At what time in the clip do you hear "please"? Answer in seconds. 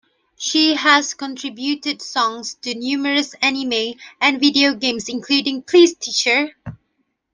5.61-5.93